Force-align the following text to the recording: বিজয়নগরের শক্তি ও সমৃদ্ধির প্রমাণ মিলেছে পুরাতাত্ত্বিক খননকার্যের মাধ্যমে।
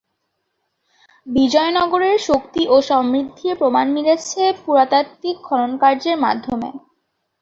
বিজয়নগরের 1.27 2.17
শক্তি 2.27 2.61
ও 2.67 2.85
সমৃদ্ধির 2.89 3.53
প্রমাণ 3.55 3.85
মিলেছে 3.95 4.41
পুরাতাত্ত্বিক 4.61 5.35
খননকার্যের 5.47 6.17
মাধ্যমে। 6.19 6.69